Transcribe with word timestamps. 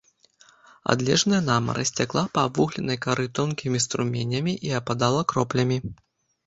Адлежная 0.93 1.41
намаразь 1.49 1.93
цякла 1.99 2.23
па 2.39 2.47
абвугленай 2.49 2.99
кары 3.07 3.25
тонкімі 3.41 3.83
струменямі 3.87 4.53
і 4.71 4.77
ападала 4.81 5.21
кроплямі. 5.33 5.77